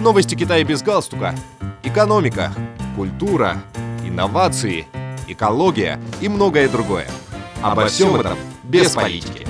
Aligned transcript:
Новости 0.00 0.36
Китая 0.36 0.62
без 0.62 0.80
галстука. 0.80 1.34
Экономика, 1.82 2.52
культура, 2.94 3.60
инновации, 4.04 4.86
экология 5.26 6.00
и 6.20 6.28
многое 6.28 6.68
другое. 6.68 7.08
Обо 7.62 7.86
всем 7.86 8.14
этом 8.14 8.38
без 8.62 8.92
политики. 8.92 9.44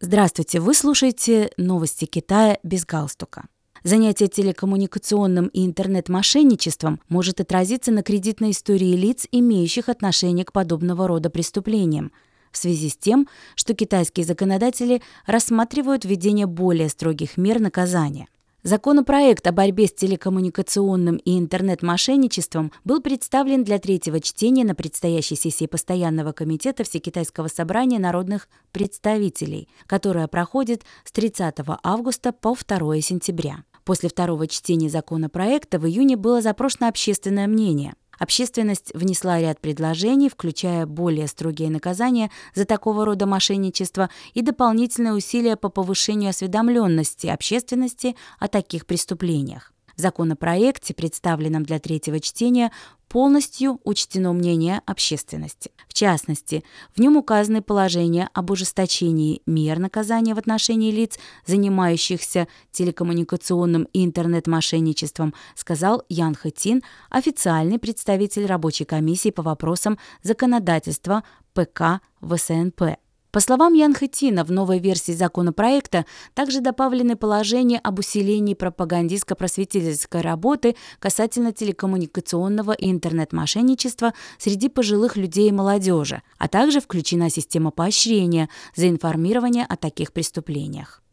Здравствуйте, 0.00 0.60
вы 0.60 0.72
слушаете 0.72 1.50
новости 1.58 2.06
Китая 2.06 2.56
без 2.62 2.86
галстука. 2.86 3.44
Занятие 3.82 4.28
телекоммуникационным 4.28 5.48
и 5.48 5.66
интернет-мошенничеством 5.66 7.00
может 7.10 7.38
отразиться 7.38 7.92
на 7.92 8.02
кредитной 8.02 8.52
истории 8.52 8.96
лиц, 8.96 9.26
имеющих 9.30 9.90
отношение 9.90 10.46
к 10.46 10.52
подобного 10.52 11.06
рода 11.06 11.28
преступлениям, 11.28 12.12
в 12.54 12.58
связи 12.58 12.88
с 12.88 12.96
тем, 12.96 13.28
что 13.54 13.74
китайские 13.74 14.24
законодатели 14.24 15.02
рассматривают 15.26 16.04
введение 16.04 16.46
более 16.46 16.88
строгих 16.88 17.36
мер 17.36 17.60
наказания. 17.60 18.28
Законопроект 18.66 19.46
о 19.46 19.52
борьбе 19.52 19.86
с 19.86 19.92
телекоммуникационным 19.92 21.16
и 21.16 21.38
интернет-мошенничеством 21.38 22.72
был 22.82 23.02
представлен 23.02 23.62
для 23.62 23.78
третьего 23.78 24.20
чтения 24.20 24.64
на 24.64 24.74
предстоящей 24.74 25.36
сессии 25.36 25.66
Постоянного 25.66 26.32
комитета 26.32 26.82
Всекитайского 26.82 27.48
собрания 27.48 27.98
народных 27.98 28.48
представителей, 28.72 29.68
которая 29.86 30.28
проходит 30.28 30.82
с 31.04 31.12
30 31.12 31.56
августа 31.82 32.32
по 32.32 32.56
2 32.56 33.02
сентября. 33.02 33.64
После 33.84 34.08
второго 34.08 34.46
чтения 34.46 34.88
законопроекта 34.88 35.78
в 35.78 35.86
июне 35.86 36.16
было 36.16 36.40
запрошено 36.40 36.88
общественное 36.88 37.46
мнение– 37.46 37.92
Общественность 38.18 38.92
внесла 38.94 39.40
ряд 39.40 39.60
предложений, 39.60 40.30
включая 40.30 40.86
более 40.86 41.28
строгие 41.28 41.70
наказания 41.70 42.30
за 42.54 42.64
такого 42.64 43.04
рода 43.04 43.26
мошенничество 43.26 44.10
и 44.32 44.42
дополнительные 44.42 45.14
усилия 45.14 45.56
по 45.56 45.68
повышению 45.68 46.30
осведомленности 46.30 47.26
общественности 47.26 48.16
о 48.38 48.48
таких 48.48 48.86
преступлениях. 48.86 49.72
В 49.96 50.00
законопроекте, 50.00 50.92
представленном 50.92 51.64
для 51.64 51.78
третьего 51.78 52.18
чтения, 52.18 52.72
полностью 53.14 53.80
учтено 53.84 54.32
мнение 54.32 54.82
общественности. 54.86 55.70
В 55.86 55.94
частности, 55.94 56.64
в 56.96 56.98
нем 56.98 57.16
указаны 57.16 57.62
положения 57.62 58.28
об 58.34 58.50
ужесточении 58.50 59.40
мер 59.46 59.78
наказания 59.78 60.34
в 60.34 60.38
отношении 60.38 60.90
лиц, 60.90 61.16
занимающихся 61.46 62.48
телекоммуникационным 62.72 63.84
и 63.92 64.04
интернет-мошенничеством, 64.04 65.32
сказал 65.54 66.02
Ян 66.08 66.34
Хэтин, 66.34 66.82
официальный 67.08 67.78
представитель 67.78 68.46
рабочей 68.46 68.84
комиссии 68.84 69.30
по 69.30 69.44
вопросам 69.44 69.96
законодательства 70.24 71.22
ПК 71.52 72.00
ВСНП. 72.20 73.03
По 73.34 73.40
словам 73.40 73.74
Ян 73.74 73.94
Хэтина, 73.94 74.44
в 74.44 74.52
новой 74.52 74.78
версии 74.78 75.10
законопроекта 75.10 76.06
также 76.34 76.60
добавлены 76.60 77.16
положения 77.16 77.80
об 77.80 77.98
усилении 77.98 78.54
пропагандистско-просветительской 78.54 80.20
работы 80.20 80.76
касательно 81.00 81.52
телекоммуникационного 81.52 82.70
и 82.70 82.88
интернет-мошенничества 82.92 84.14
среди 84.38 84.68
пожилых 84.68 85.16
людей 85.16 85.48
и 85.48 85.52
молодежи, 85.52 86.22
а 86.38 86.46
также 86.46 86.80
включена 86.80 87.28
система 87.28 87.72
поощрения 87.72 88.48
за 88.76 88.88
информирование 88.88 89.66
о 89.68 89.74
таких 89.74 90.12
преступлениях. 90.12 91.03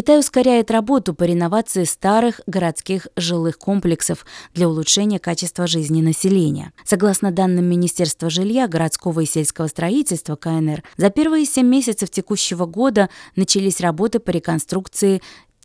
Китай 0.00 0.18
ускоряет 0.18 0.70
работу 0.70 1.12
по 1.12 1.24
реновации 1.24 1.84
старых 1.84 2.40
городских 2.46 3.08
жилых 3.16 3.58
комплексов 3.58 4.24
для 4.54 4.66
улучшения 4.66 5.18
качества 5.18 5.66
жизни 5.66 6.00
населения. 6.00 6.72
Согласно 6.86 7.32
данным 7.32 7.66
Министерства 7.66 8.30
жилья, 8.30 8.66
городского 8.66 9.20
и 9.20 9.26
сельского 9.26 9.66
строительства 9.66 10.36
КНР, 10.36 10.82
за 10.96 11.10
первые 11.10 11.44
семь 11.44 11.66
месяцев 11.66 12.08
текущего 12.08 12.64
года 12.64 13.10
начались 13.36 13.82
работы 13.82 14.20
по 14.20 14.30
реконструкции 14.30 15.20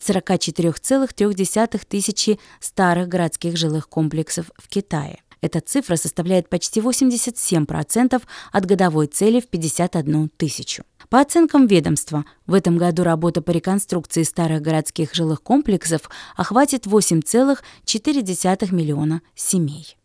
44,3 0.05 1.81
тысячи 1.87 2.37
старых 2.59 3.07
городских 3.07 3.55
жилых 3.55 3.87
комплексов 3.87 4.51
в 4.57 4.67
Китае. 4.67 5.21
Эта 5.41 5.61
цифра 5.61 5.95
составляет 5.95 6.49
почти 6.49 6.79
87% 6.79 8.21
от 8.51 8.65
годовой 8.65 9.07
цели 9.07 9.39
в 9.39 9.47
51 9.47 10.29
тысячу. 10.37 10.83
По 11.09 11.21
оценкам 11.21 11.67
ведомства, 11.67 12.25
в 12.47 12.53
этом 12.53 12.77
году 12.77 13.03
работа 13.03 13.41
по 13.41 13.51
реконструкции 13.51 14.23
старых 14.23 14.61
городских 14.61 15.13
жилых 15.13 15.41
комплексов 15.43 16.09
охватит 16.35 16.87
8,4 16.87 18.73
миллиона 18.73 19.21
семей. 19.35 19.97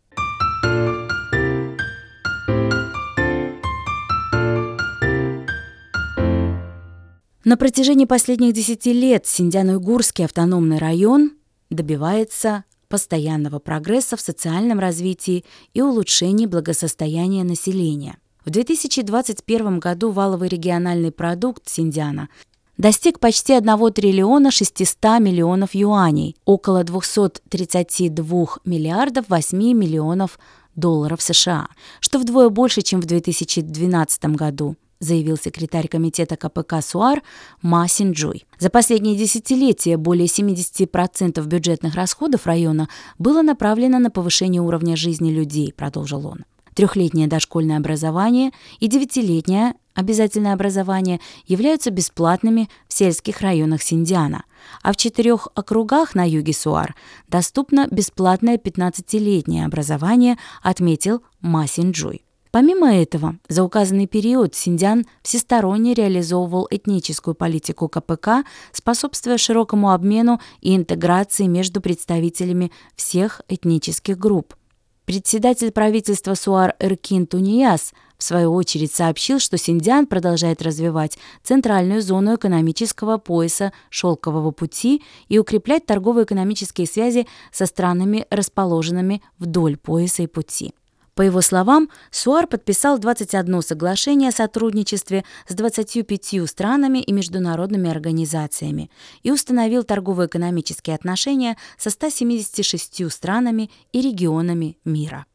На 7.43 7.57
протяжении 7.57 8.05
последних 8.05 8.53
десяти 8.53 8.93
лет 8.93 9.25
Синдяно-Уйгурский 9.25 10.25
автономный 10.25 10.77
район 10.77 11.31
добивается 11.71 12.65
постоянного 12.91 13.57
прогресса 13.57 14.15
в 14.17 14.21
социальном 14.21 14.77
развитии 14.79 15.43
и 15.73 15.81
улучшении 15.81 16.45
благосостояния 16.45 17.43
населения. 17.43 18.17
В 18.45 18.51
2021 18.51 19.79
году 19.79 20.11
валовый 20.11 20.49
региональный 20.49 21.11
продукт 21.11 21.67
Синдиана 21.67 22.29
достиг 22.77 23.19
почти 23.19 23.53
1 23.53 23.93
триллиона 23.93 24.51
600 24.51 25.19
миллионов 25.19 25.73
юаней, 25.73 26.35
около 26.45 26.83
232 26.83 28.45
миллиардов 28.65 29.25
8 29.29 29.57
миллионов 29.57 30.37
долларов 30.75 31.21
США, 31.21 31.67
что 31.99 32.19
вдвое 32.19 32.49
больше, 32.49 32.81
чем 32.81 33.01
в 33.01 33.05
2012 33.05 34.25
году 34.35 34.75
заявил 35.01 35.35
секретарь 35.35 35.89
комитета 35.89 36.37
КПК 36.37 36.81
СУАР 36.81 37.21
Ма 37.61 37.87
Синджуй. 37.89 38.45
За 38.57 38.69
последние 38.69 39.17
десятилетия 39.17 39.97
более 39.97 40.27
70% 40.27 41.45
бюджетных 41.45 41.95
расходов 41.95 42.45
района 42.45 42.87
было 43.19 43.41
направлено 43.41 43.99
на 43.99 44.09
повышение 44.09 44.61
уровня 44.61 44.95
жизни 44.95 45.31
людей, 45.31 45.73
продолжил 45.75 46.25
он 46.25 46.45
трехлетнее 46.73 47.27
дошкольное 47.27 47.77
образование 47.77 48.51
и 48.79 48.87
девятилетнее 48.87 49.75
обязательное 49.93 50.53
образование 50.53 51.19
являются 51.45 51.91
бесплатными 51.91 52.69
в 52.87 52.93
сельских 52.93 53.41
районах 53.41 53.81
Синдиана, 53.81 54.45
а 54.81 54.93
в 54.93 54.97
четырех 54.97 55.49
округах 55.53 56.15
на 56.15 56.27
юге 56.27 56.53
Суар 56.53 56.95
доступно 57.27 57.87
бесплатное 57.91 58.57
15-летнее 58.57 59.65
образование, 59.65 60.37
отметил 60.61 61.23
Ма 61.41 61.67
Синджуй. 61.67 62.23
Помимо 62.51 62.93
этого, 62.93 63.37
за 63.47 63.63
указанный 63.63 64.07
период 64.07 64.55
Синдиан 64.55 65.05
всесторонне 65.23 65.93
реализовывал 65.93 66.67
этническую 66.69 67.33
политику 67.33 67.87
КПК, 67.87 68.43
способствуя 68.73 69.37
широкому 69.37 69.91
обмену 69.91 70.41
и 70.59 70.75
интеграции 70.75 71.47
между 71.47 71.79
представителями 71.79 72.73
всех 72.97 73.41
этнических 73.47 74.17
групп. 74.17 74.53
Председатель 75.05 75.71
правительства 75.71 76.35
Суар 76.35 76.75
Эркин 76.79 77.25
Тунияс 77.25 77.93
в 78.17 78.23
свою 78.23 78.53
очередь 78.53 78.93
сообщил, 78.93 79.39
что 79.39 79.57
Синдиан 79.57 80.05
продолжает 80.05 80.61
развивать 80.61 81.17
центральную 81.43 82.01
зону 82.01 82.35
экономического 82.35 83.17
пояса 83.17 83.71
«Шелкового 83.89 84.51
пути» 84.51 85.01
и 85.29 85.39
укреплять 85.39 85.85
торгово-экономические 85.85 86.85
связи 86.85 87.27
со 87.51 87.65
странами, 87.65 88.27
расположенными 88.29 89.23
вдоль 89.39 89.77
пояса 89.77 90.23
и 90.23 90.27
пути. 90.27 90.73
По 91.15 91.23
его 91.23 91.41
словам, 91.41 91.89
СУАР 92.11 92.47
подписал 92.47 92.97
21 92.97 93.61
соглашение 93.61 94.29
о 94.29 94.31
сотрудничестве 94.31 95.25
с 95.47 95.53
25 95.53 96.49
странами 96.49 96.99
и 96.99 97.11
международными 97.11 97.89
организациями 97.89 98.89
и 99.21 99.31
установил 99.31 99.83
торгово-экономические 99.83 100.95
отношения 100.95 101.57
со 101.77 101.89
176 101.89 103.11
странами 103.11 103.69
и 103.91 104.01
регионами 104.01 104.77
мира. 104.85 105.25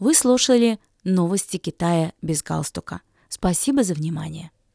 Вы 0.00 0.12
слушали 0.14 0.78
новости 1.04 1.56
Китая 1.56 2.12
без 2.20 2.42
галстука. 2.42 3.00
Спасибо 3.28 3.84
за 3.84 3.94
внимание. 3.94 4.50